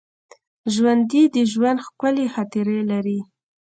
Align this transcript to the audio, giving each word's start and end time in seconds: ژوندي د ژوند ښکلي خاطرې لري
ژوندي 0.73 1.23
د 1.35 1.37
ژوند 1.51 1.79
ښکلي 1.87 2.25
خاطرې 2.33 2.79
لري 2.91 3.19